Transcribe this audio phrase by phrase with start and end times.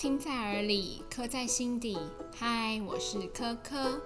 [0.00, 1.98] 听在耳里，刻在心底。
[2.34, 4.00] 嗨，我是科科，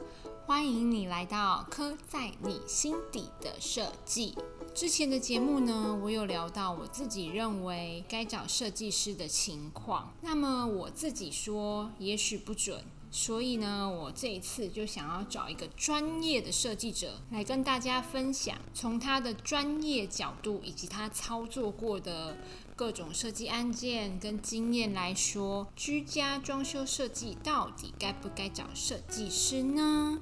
[0.44, 4.34] 欢迎你来到刻在你心底的设计。
[4.75, 10.12] 之前的节目呢，我有聊到我自己认为该找设计师的情况。
[10.22, 12.85] 那么我自己说，也许不准。
[13.13, 22.37] 所以呢，我这一次就想要找一个专业的设计者来跟大家分享，从他的专业角度以及他操作过的
[22.77, 30.19] 各种设计案件跟经验来说，居家装修设计到底该不该找设计师呢？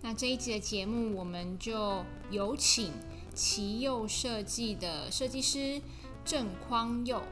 [0.00, 2.92] 那这一集的节目，我们就有请
[3.34, 5.80] 奇佑设计的设计师
[6.24, 7.22] 郑匡佑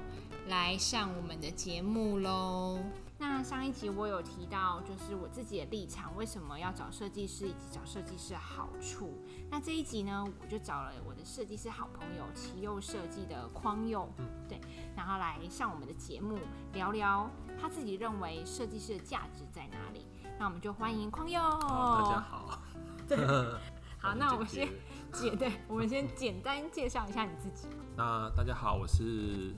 [0.47, 2.79] 来上我们的节目喽。
[3.21, 9.23] 那上一集我有提到，就是我自己的立场，为什么要找设计师，以及找设计师的好处。
[9.51, 14.09] 那这一集呢，我就找了我的设计师好朋友奇佑设计的匡佑，
[14.49, 14.59] 对，
[14.97, 16.39] 然后来上我们的节目
[16.73, 17.31] 聊聊
[17.61, 20.07] 他自己认为设计师的价值在哪里。
[20.39, 21.39] 那我们就欢迎匡佑。
[21.39, 22.63] 大家好。
[23.07, 23.19] 对。
[24.01, 24.67] 好，那我们先
[25.13, 27.69] 简 对，我们先简单介绍一下你自己。
[27.95, 29.55] 那大家好，我是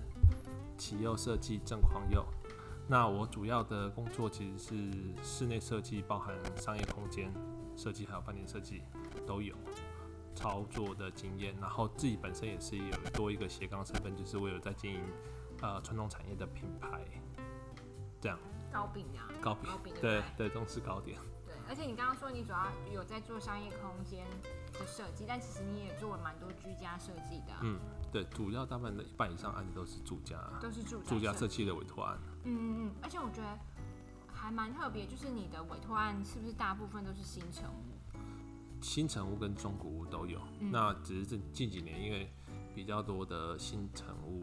[0.77, 2.27] 奇佑设计郑匡佑。
[2.89, 4.75] 那我主要的工作其实是
[5.23, 7.33] 室内设计，包含商业空间
[7.77, 8.83] 设计，还有饭店设计
[9.27, 9.55] 都有
[10.35, 11.55] 操作的经验。
[11.61, 15.01] 然后自己本身也是有多一个斜杠身份，就是我有在经营
[15.63, 17.01] 呃传统产业的品牌，
[18.21, 18.39] 这样。
[18.73, 21.19] 糕饼啊，糕饼，对对，中式糕点。
[21.73, 24.27] 对，而且你刚刚说你主要有在做商业空间
[24.75, 27.55] 的设计，但其实你也做了蛮多居家设计的。
[27.63, 27.79] 嗯，
[28.13, 32.19] 对，主要大部分的一半以上案子都是住家，都是住住家设计的委托案。
[32.45, 33.59] 嗯嗯嗯，而且我觉得
[34.31, 38.21] 还蛮特别，就是你的委托案是不是大部分都是新城屋？
[38.83, 42.31] 新城屋跟中古屋都有，那只是这近几年因为
[42.75, 44.43] 比较多的新城屋，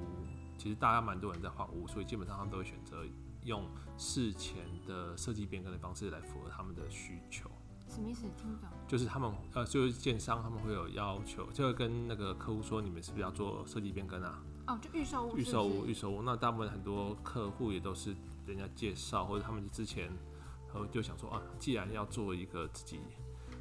[0.57, 3.05] 其实大家蛮多人在换屋，所以基本上他们都会选择
[3.43, 7.49] 用事前的设计变更的方式来符合他们的需求。
[7.87, 8.21] 什么意思？
[8.37, 8.69] 听不懂。
[8.87, 14.43] 就是他们呃，就是建商他们会有要求，就会跟那个客户说，你们是不是要做设计变更啊？
[14.67, 16.21] 哦，就预售屋，预售屋，预售屋。
[16.21, 20.11] 那大部分很多客户也都是人家介绍，或者他们之前
[20.71, 22.99] 呃就想说啊，既然要做一个自己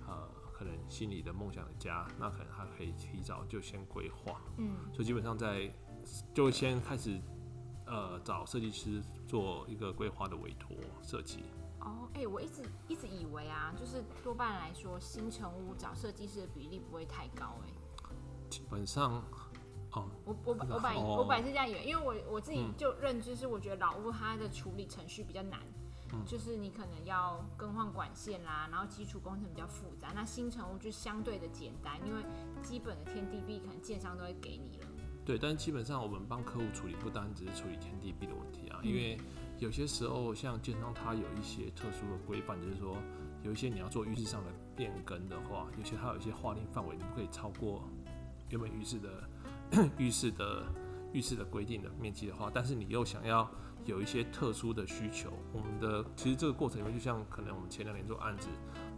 [0.07, 4.43] 呃可能心里的梦想的家，那可能他可以提早就先规划。
[4.59, 5.73] 嗯，所以基本上在
[6.35, 7.19] 就先开始
[7.89, 11.45] 呃找设计师做一个规划的委托设计。
[11.81, 17.71] 哦，哎，我一直一直以为啊，就是多半来说新城屋找设计师的比例不会太高，哎，
[18.51, 19.23] 基本上。
[19.93, 25.61] 哦，我我我本我本来是这样以为，因为我我自己就认知是，我觉得老屋它的处理程序比较难，
[26.27, 30.13] 就是你可能要更换管线啦，然后基础工程比较复杂。
[30.15, 32.23] 那新城屋就相对的简单，因为
[32.63, 34.87] 基本的天地壁可能建商都会给你了。
[35.29, 39.21] 对，但是基本上我们帮客户处理不单只是处理天地币的问题啊，因为
[39.59, 42.97] 有些时候像建商它有一些特殊的规范，就是说
[43.43, 47.87] 有一些你要做浴室上的变更的话，有些它有一些划定范围，你不可以超过
[48.49, 49.29] 原本浴室的。
[49.99, 50.65] 浴室的
[51.13, 53.47] 浴室的规定的面积的话，但是你又想要
[53.85, 58.49] 有一些特殊的需求，我们的其实这个过程里面就像可能我们前两年做案子，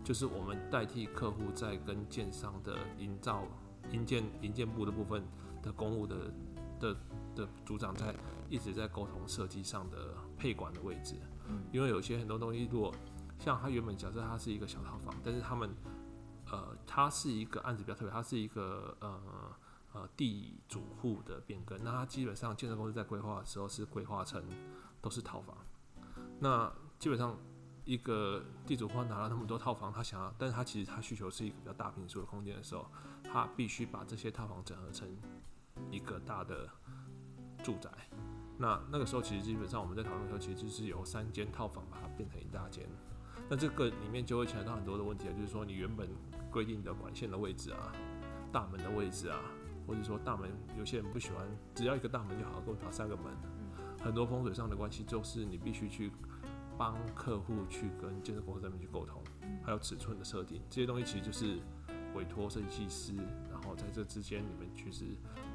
[0.04, 3.42] 就是我们代替客户在跟建商的营造
[3.90, 5.24] 营建营建部的部分
[5.62, 6.32] 的公务的
[6.78, 6.96] 的
[7.34, 8.14] 的组长在
[8.48, 11.14] 一直在沟通设计上的配管的位置，
[11.72, 12.94] 因为有些很多东西，如果
[13.38, 15.70] 像他原本假设它是一个小套房，但是他们
[16.50, 19.20] 呃它是一个案子比较特别，它是一个呃。
[19.92, 24.40] 呃，地主户的变更，那它基本上建设公司在规划的时候是规划成
[25.02, 25.56] 都是套房。
[26.38, 27.36] 那基本上
[27.84, 32.86] 一个地主户拿了那么多套房，他想要，但是他其实他需求是一个比较大平数的空间的时候，
[33.24, 35.08] 他必须把这些套房整合成
[35.90, 36.68] 一个大的
[37.62, 37.90] 住宅。
[38.58, 42.84] 那那个时候其实基本上我们在讨论的时候，其实就是由三间套房把它变成一大间。
[43.48, 46.08] 那这个里面就会牵扯到很多的问题啊，就是说你原本
[46.50, 47.92] 规定的管线的位置啊，
[48.52, 49.38] 大门的位置啊。
[49.86, 53.24] 或者说大门，有些人不喜欢，只要一个大门就好，够打三个门。
[54.00, 56.12] 很多风水上的关系，就是你必须去
[56.78, 59.20] 帮客户去跟建设公司那边去沟通，
[59.64, 61.58] 还有尺寸的设定，这些东西其实就是
[62.14, 63.14] 委托设计师，
[63.50, 65.06] 然后在这之间你们其实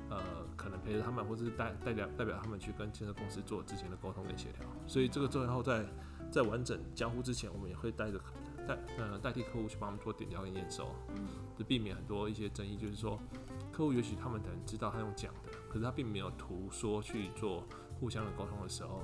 [0.09, 0.17] 呃
[0.55, 4.65] 可能陪着他们，或者是代代表代表他们去跟建设公司做之前的沟通跟协调。
[4.87, 5.85] 所以这个最后在
[6.31, 8.19] 在完整交付之前，我们也会带着
[8.67, 10.89] 代呃代替客户去帮他们做点交跟验收，
[11.57, 13.19] 就避免很多一些争议，就是说。
[13.71, 17.61] 客户也许他们可能知道他用讲的，可是他并没有图说去做
[17.99, 19.01] 互相的沟通的时候，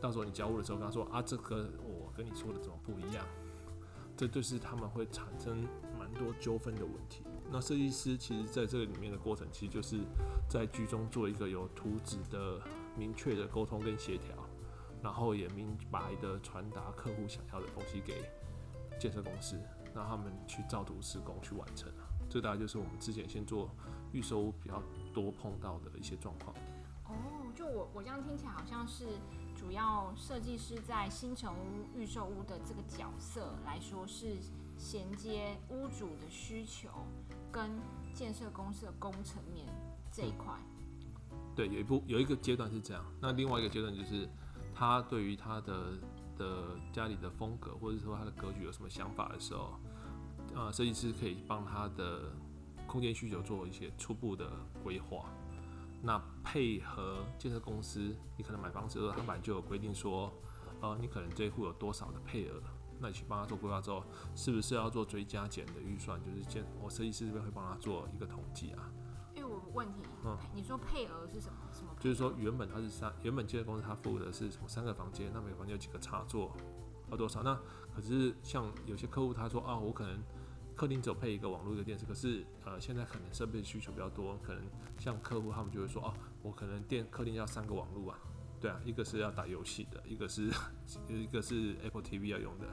[0.00, 3.22] 到时候你交付的时候跟他说啊，这个我跟你说的怎么不一样？
[4.16, 5.68] 这就是他们会产生
[5.98, 7.22] 蛮多纠纷的问题。
[7.50, 10.00] 那设计师其实在这个里面的过程，其实就是
[10.48, 12.60] 在居中做一个有图纸的
[12.96, 14.34] 明确的沟通跟协调。
[15.00, 18.28] 然后也明白的传达客户想要的东西给
[18.98, 19.56] 建设公司，
[19.94, 22.02] 让他们去照图施工去完成啊。
[22.28, 23.70] 这大概就是我们之前先做
[24.10, 24.82] 预售屋比较
[25.14, 26.52] 多碰到的一些状况。
[27.04, 27.14] 哦，
[27.54, 29.06] 就我我这样听起来好像是
[29.54, 34.36] 主要设计师在新城屋预售屋的这个角色来说，是
[34.76, 36.88] 衔接屋主的需求
[37.58, 37.68] 跟
[38.14, 39.66] 建设公司的工程面
[40.12, 40.54] 这一块。
[41.56, 44.28] 对，有一部有一个阶段是这样，那另外一个阶段就是
[44.72, 45.98] 他对于他的
[46.36, 49.74] 的家里的风格或者说他的格局有什么想法的时候，
[50.54, 52.30] 呃，设计师可以帮他的
[52.86, 54.48] 空间需求做一些初步的
[54.84, 55.28] 规划。
[56.00, 60.32] 那配合建设公司，你可能买房子的时候，他本来就有规定说，
[60.80, 62.62] 呃，你可能这一户有多少的配额，
[63.00, 64.04] 那你去帮他做规划之后，
[64.34, 66.20] 是不是要做追加减的预算？
[66.22, 68.90] 就是建我设计师这边会帮他做一个统计啊。
[69.34, 71.56] 因为我问题，嗯你说配额是什么？
[71.72, 71.94] 什么？
[72.00, 76.52] 就是说原本他是三，原本建设公司他付的是什么三个房间，那每个房间有几个插座，
[77.10, 77.42] 要多少？
[77.42, 77.56] 那
[77.94, 80.20] 可是像有些客户他说啊，我可能
[80.74, 84.62] 客厅只有配一个网络一个电视，可是呃现在可能设备需求比较多，可能
[84.98, 86.12] 像客户他们就会说哦、
[86.42, 88.18] 我可能电客厅要三个网络啊，
[88.60, 90.50] 对啊，一个是要打游戏的，一个是
[91.08, 92.66] 一个是 Apple TV 要用的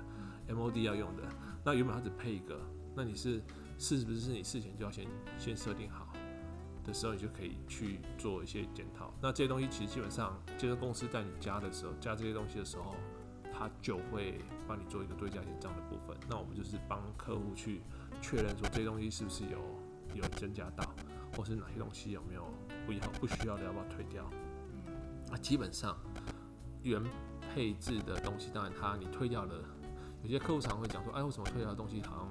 [0.54, 1.24] ，MOD 要用的，
[1.64, 2.60] 那原本它只配一个，
[2.96, 3.42] 那你是
[3.78, 5.06] 是不是你事前就要先
[5.38, 6.12] 先设定好？
[6.86, 9.12] 的时候，你就可以去做一些检讨。
[9.20, 12.96] 那这些东西其实基本上，建设公司在你加的时候，加这些东西的时候，
[13.52, 16.16] 他就会帮你做一个对价减账的部分。
[16.30, 17.82] 那我们就是帮客户去
[18.22, 19.60] 确认说这些东西是不是有
[20.14, 20.86] 有增加到，
[21.36, 22.46] 或是哪些东西有没有
[22.86, 24.30] 不要不需要的要不要退掉。
[25.36, 25.98] 那基本上
[26.82, 27.04] 原
[27.42, 29.66] 配置的东西，当然它你退掉了，
[30.24, 32.30] 有些客户常会讲说，哎，为什么退掉的东西好像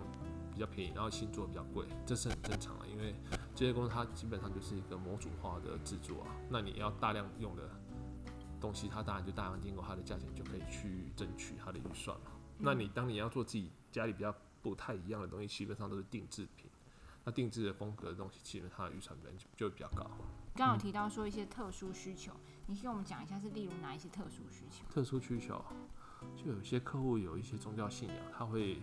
[0.55, 3.15] 比较便宜，然后新做比较贵，这是很正常的，因为
[3.55, 7.69] 这些公司它基本上就是一个模组化的制作啊，那你要大量用的
[8.59, 12.31] 东西，它当然就大量经过，它的价钱就可以去争取它的预算嘛。
[12.56, 16.71] 那你当你要做自己家里比较不太一样的东西，基本上都是定制品。
[17.27, 20.06] 那定制的风格的东西，其实它的预算本来就就比较高。
[20.55, 22.33] 刚刚有提到说一些特殊需求，
[22.66, 24.84] 你先跟我们讲一下是例如哪一些特殊需求？
[24.90, 25.62] 特殊需求，
[26.34, 28.81] 就有些客户有一些宗教信仰，他会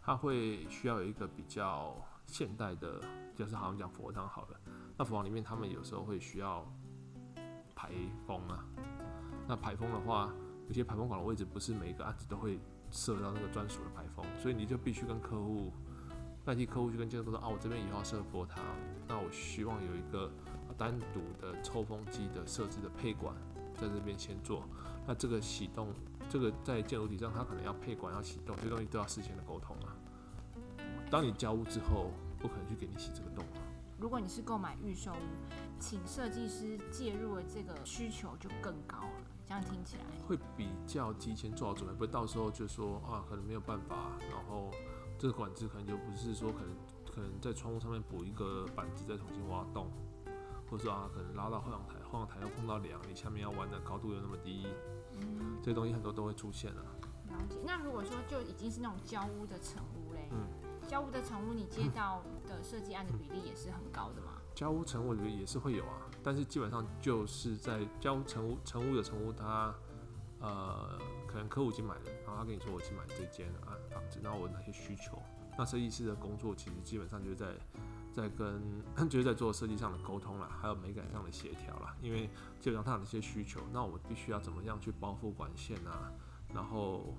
[0.00, 1.96] 他会需要有一个比较
[2.26, 3.00] 现代的，
[3.36, 4.60] 就是好像讲佛堂好了，
[4.98, 6.66] 那佛堂里面他们有时候会需要
[7.76, 7.92] 排
[8.26, 8.64] 风啊，
[9.46, 10.32] 那排风的话，
[10.66, 12.58] 有些排风管的位置不是每一个案子都会
[12.90, 15.72] 设到那个专属的排风，所以你就必须跟客户
[16.44, 18.64] 代替客户去跟建筑说啊，我这边以后要设佛堂，
[19.06, 20.28] 那我希望有一个
[20.72, 23.34] 单独的抽风机的设置的配管
[23.74, 24.64] 在这边先做，
[25.06, 25.88] 那这个启动，
[26.28, 29.96] 这个在建筑体上它可能要配管要启动，这些东西都要事先的沟通啊。
[31.10, 33.60] 当你交屋之后，不可能去给你洗这个洞啊。
[33.98, 35.16] 如果你是购买预售屋，
[35.78, 39.26] 请设计师介入的这个需求就更高了。
[39.44, 44.70] 这样听起来，会比较提前做好准备，不会到时候就说啊，可能没有办法，然后
[45.18, 46.74] 这个管子可能就不是说可能
[47.14, 49.90] 可能在窗户上面补一个板子，再重新挖洞，
[50.72, 54.66] 或者说啊，可能拉到后阳台，后阳台又碰到梁，你下面要弯的高度又那么低，
[55.20, 56.82] 嗯，这些东西很多都会出现啊。
[57.28, 57.56] 了解。
[57.62, 60.48] 那如果说就已经是那种交屋的成屋嘞，嗯，
[60.88, 64.38] 交屋的成屋你接到的设计案的比例也是很高的嘛？
[64.56, 69.74] 交屋成屋我觉得也是会有啊，但是基本上就是在交屋成屋成屋的成屋，它
[70.40, 75.20] 呃可能客户已经买了，然后他跟你说我已经买了这间啊房子，那我有哪些需求？
[75.58, 77.52] 那设计师的工作其实基本上就是在
[78.14, 78.62] 在跟
[79.08, 82.28] 就是在做设计上的沟通啦，还有美感上的协调啦，因为
[82.60, 86.12] 基本上他有一些需求，那我必须要怎么样去包覆管线啊，
[86.54, 87.14] 然后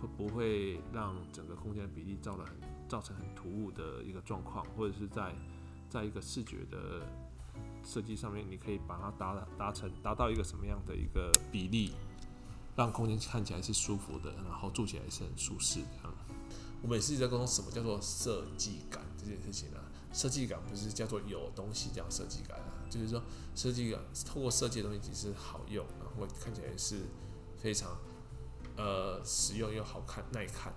[0.00, 2.56] 会不会让整个空间的比例造了很
[2.88, 5.34] 造成很突兀的一个状况，或者是在
[5.88, 7.02] 在一个视觉的
[7.84, 11.92] 设计上面，你可以把它达达成达到一个什么样的一个比例，
[12.76, 15.88] 让空间看起来是舒服的，然后住起来是很舒适的。
[16.04, 16.12] 嗯
[16.82, 19.80] 我们也是一直在沟通什么叫做设计感这件事情啊。
[20.16, 23.22] 设计感不是叫做有东西叫设计感啊，就是说
[23.54, 27.02] 设计感透过设计的东西其实好用，然后看起来是
[27.58, 27.98] 非常
[28.78, 30.72] 呃实用又好看耐看。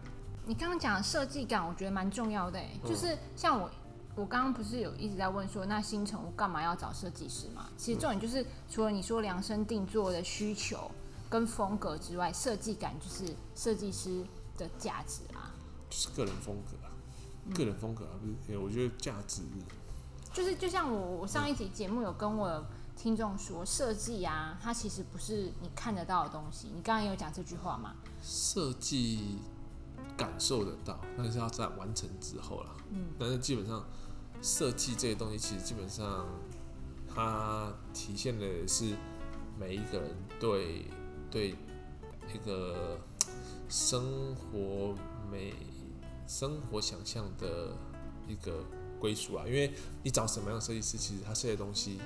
[0.45, 3.71] 你刚刚讲的设计感，我觉得蛮重要的就是像我。
[4.15, 7.69] 我刚刚不是有一直在问说，那新城我干嘛要找设计师嘛？
[7.77, 10.91] 其实重点就是，除了你说量身定做的需求
[11.29, 14.25] 跟风格之外，设计感就是设计师
[14.57, 15.55] 的价值啊。
[15.89, 16.88] 就是个人风格啊，
[17.53, 19.41] 个人风格啊，不是，我觉得价值
[20.31, 22.63] 就是就像我我上一集节目有跟我
[22.95, 26.67] 听众说，设计啊，它其实不是你看得到的东西。
[26.67, 27.95] 你刚刚也有讲这句话嘛？
[28.21, 29.39] 设计
[30.15, 32.75] 感受得到，但是要在完成之后啦。
[32.91, 33.83] 嗯，但是基本上
[34.41, 36.27] 设计这些东西，其实基本上
[37.07, 38.95] 它体现的是
[39.57, 40.85] 每一个人对
[41.31, 41.55] 对
[42.33, 42.99] 一个
[43.67, 44.93] 生活
[45.31, 45.55] 美、
[46.29, 47.75] 生活想象的
[48.27, 48.63] 一个
[48.99, 49.43] 归属啊。
[49.47, 51.99] 因为你找什么样的设计师，其实他设计的东西，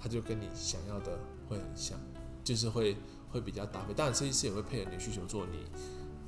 [0.00, 1.98] 他就跟你想要的会很像，
[2.42, 2.96] 就是会
[3.30, 3.92] 会比较搭配。
[3.92, 5.66] 当然，设计师也会配合你的需求做你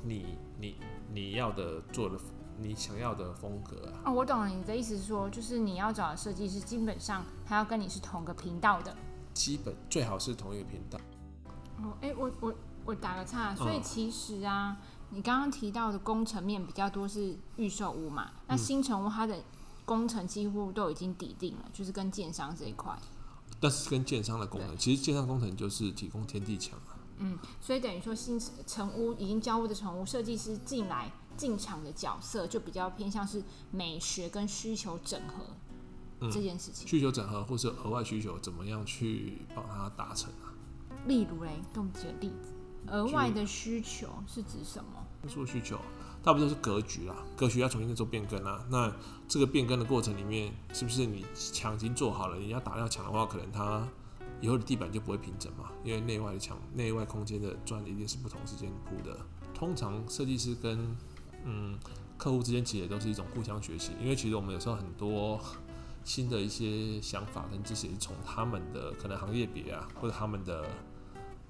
[0.05, 0.27] 你
[0.59, 0.77] 你
[1.13, 2.19] 你要的做的
[2.59, 4.03] 你想要的风格啊。
[4.05, 8.95] 哦，我懂了，你的意思是说，就是你要找的设计师，基本上他要跟你是同个频道的。
[9.33, 10.99] 基本最好是同一个频道。
[11.79, 12.55] 哦，哎，我我
[12.85, 14.77] 我打个岔，所以其实啊，
[15.11, 19.43] 你刚刚提到的工程面比较多是预售屋嘛，那新城屋它的
[19.85, 22.97] 工程几乎都已经抵定了，就是跟建商这一块。
[23.59, 26.97] 但是跟建商的工程，其实建商工程就是提供天地墙啊。
[27.19, 36.89] 嗯，所以等于说新城屋已经交屋的成屋设计师进来进场的角色，就比较偏向是美学跟需求整合这件事情。
[36.89, 40.55] 需求整合或是额外需求，怎么样去帮他达成啊？
[41.07, 42.53] 例如嘞，给我们举个例子，
[42.89, 45.07] 额外的需求是指什么？
[45.23, 45.79] 特殊需求，
[46.23, 48.65] 大部分都是格局啦，格局要重新再做变更啦。
[48.71, 48.91] 那
[49.29, 52.39] 这个变更的过程里面，是不是你墙已经做好了？
[52.39, 53.87] 你要打掉墙的话，可能它
[54.41, 59.15] 以后的地板就不会平整嘛，因为内外的墙、内外空间的砖一定是不同时间铺的。
[59.53, 60.97] 通常设计师跟
[61.45, 61.79] 嗯
[62.17, 65.39] 客户之间其实也都是一种互相学习，因为其实我们有时候很多
[66.03, 70.67] 新的一些想法跟知识也是从他们的可能行业别啊，或者他们的。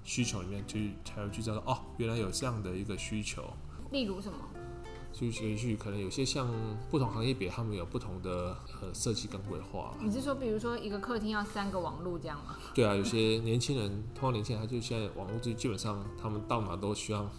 [0.03, 3.43] 需求里面去才会去知道哦，原来有这样的一个需求。
[3.91, 4.37] 例如什么？
[5.13, 6.49] 就也许可能有些像
[6.89, 9.93] 不同行业别，他们有不同的呃设计跟规划。
[9.99, 12.55] 你是说，比如说一个客厅要三个网络这样吗？
[12.73, 17.29] 对啊，有些年轻人，通常年轻人他就现在网络就基本上他们到哪都需要，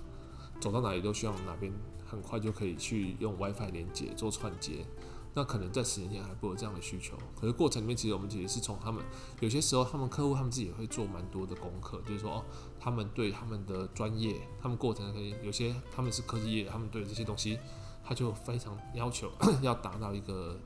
[0.61, 1.73] 走到哪里都需要哪边
[2.05, 4.85] 很快就可以去用 WiFi 连接做串接。
[5.35, 9.03] 那可能在十年前还不有这样的需求，可是过程里面其实我们其实是从他们
[9.41, 12.45] 有些时候他们客户他们自己也会做蛮多的功课，就是说哦，
[12.79, 17.59] 他们对他们的专业，他们过程可以有些他们是科技业，他们对这些东西
[18.05, 19.31] 他就非常要求
[19.63, 20.61] 要达到一个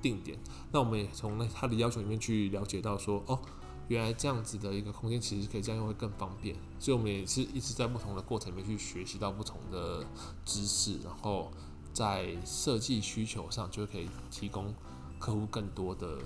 [0.00, 0.38] 定点。
[0.70, 3.40] 那我们也从那他的要求里面去了解到说哦，
[3.88, 10.06] 原来这样子的一个空间其实可以这样用会更方便，所以我们也是一直在不同的过程里面去学习到不同的
[10.44, 11.50] 知识，然后。
[11.94, 14.74] 在设计需求上，就可以提供
[15.18, 16.18] 客户更多的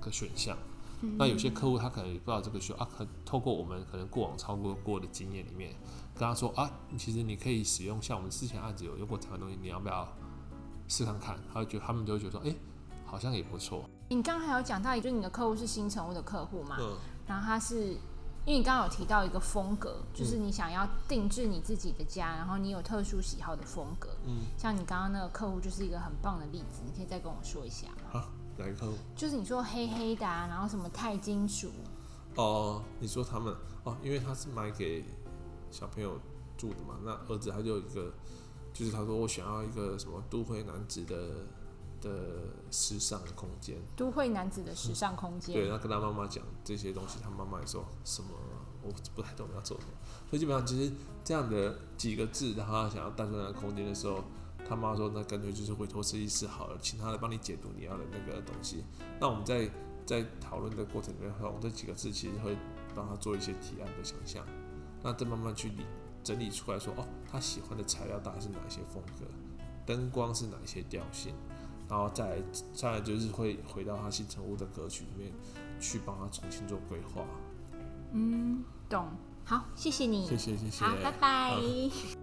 [0.00, 0.56] 个选项。
[1.16, 5.74] 那有些客户他可能也不知道这个需要啊，可透过我们可能过往超过过的经验里面，
[6.14, 10.06] 跟他说啊，其实你可以使用像我们之前案子有用过这样东西，你要不要
[10.86, 11.40] 试看看？
[11.52, 12.54] 他就觉得他们就会觉得说，哎，
[13.06, 13.82] 好像也不错。
[14.10, 16.76] 你刚刚还有讲到，也就是你的客户是新成屋的客户嘛？
[16.78, 16.96] 嗯。
[17.26, 17.96] 然后他是。
[18.46, 24.08] 因为你刚刚有提到一个风格，就是你想要定制你自己的家，然后你有特殊喜好的风格。
[24.26, 28.20] 嗯，像你刚刚那个客户就是一个很棒的例子，你可以再跟我说一下吗？
[28.20, 28.96] 啊，哪个客户？
[29.14, 31.70] 就是你说黑黑的，啊，然后什么钛金属。
[32.36, 33.54] 哦，你说他们
[33.84, 35.04] 哦，因为他是买给
[35.70, 36.18] 小朋友
[36.56, 38.12] 住的嘛，那儿子他就有一个，
[38.72, 41.16] 就是他说我想要一个什么都会男子的。
[42.00, 42.10] 的
[42.70, 45.54] 时尚空间，都会男子的时尚空间。
[45.54, 48.30] 对，他跟他妈妈讲这些东西，他妈妈也说什么？
[48.82, 49.92] 我不太懂要做什么。
[50.30, 50.90] 所以基本上，其实
[51.22, 54.24] 这样的几个字，然后想要单纯的空间的时候，
[54.66, 58.84] 他妈说那干脆就是委托设计师好了，请他来帮你解读你要的那个东西。
[59.20, 59.70] 那我们在
[60.06, 62.56] 在讨论的过程里面，我们这几个字其实会
[62.94, 64.46] 帮他做一些提案的想象，
[65.02, 65.84] 那再慢慢去理
[66.24, 69.26] 整理出来说，哦，他喜欢的材料大概是哪一些风格，
[69.84, 71.34] 灯光是哪一些调性。
[71.90, 72.40] 然后再
[72.72, 75.32] 再来就是会回到他新成屋的格局里面
[75.80, 77.26] 去帮他重新做规划。
[78.12, 79.08] 嗯，懂。
[79.44, 80.24] 好，谢谢你。
[80.24, 80.84] 谢谢谢谢。
[80.84, 81.56] 好，拜拜。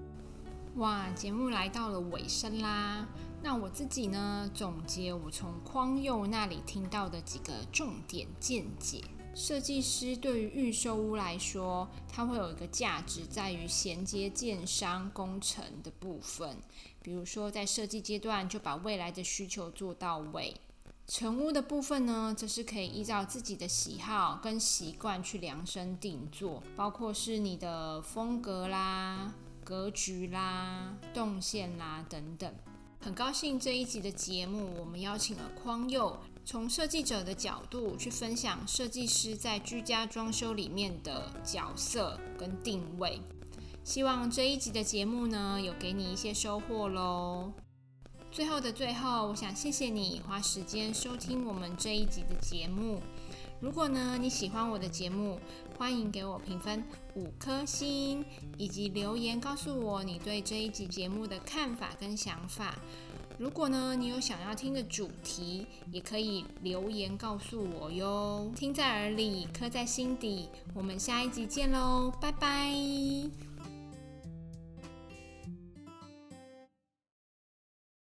[0.78, 3.06] 哇，节目来到了尾声啦。
[3.44, 9.04] 那我自己呢，总结我从匡佑那里听到的几个重点见解。
[9.36, 16.58] 设计师对于预售屋来说，它会有一个价值在于衔接建商工程的部分。
[17.08, 20.54] 比如说，在设计阶段就把未来的需求做到位。
[21.08, 29.34] 成屋的部分呢，则是可以依照自己的喜好跟习惯去量身定做，包括是你的风格啦、
[29.64, 32.54] 格局啦、动线啦等等。
[33.00, 43.22] 很高兴这一集的节目，我们邀请了匡佑，从设计者的角度去分享设计师在居家装修里面的角色跟定位。
[43.88, 47.54] 希望这一集的节目呢，有给你一些收获喽。
[48.30, 53.02] 最后的最后，我想谢谢你花时间收听我们这一集的节目。
[53.62, 55.40] 如果呢你喜欢我的节目，
[55.78, 56.84] 欢迎给我评分
[57.16, 58.26] 五颗星，
[58.58, 62.76] 以及留言告诉我你对这一集节目的看法跟想法。
[63.38, 68.52] 如果呢你有想要听的主题，也可以留言告诉我哟。
[68.54, 70.50] 听在耳里，刻在心底。
[70.74, 73.47] 我们下一集见喽，拜拜。